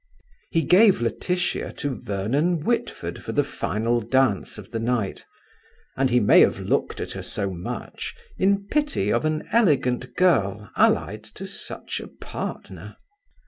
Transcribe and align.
He 0.49 0.63
gave 0.63 0.99
Laetitia 0.99 1.73
to 1.73 1.93
Vernon 1.93 2.63
Whitford 2.63 3.21
for 3.21 3.33
the 3.33 3.43
final 3.43 4.01
dance 4.01 4.57
of 4.57 4.71
the 4.71 4.79
night, 4.79 5.23
and 5.95 6.09
he 6.09 6.19
may 6.19 6.39
have 6.39 6.59
looked 6.59 6.99
at 6.99 7.11
her 7.11 7.21
so 7.21 7.51
much 7.51 8.15
in 8.35 8.65
pity 8.67 9.13
of 9.13 9.25
an 9.25 9.47
elegant 9.51 10.15
girl 10.15 10.71
allied 10.75 11.23
to 11.35 11.45
such 11.45 11.99
a 11.99 12.07
partner. 12.07 12.97